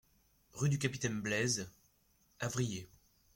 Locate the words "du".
0.69-0.79